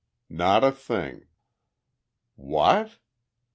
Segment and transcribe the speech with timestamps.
[0.31, 1.27] "Not a thing!"
[2.35, 2.97] "What?"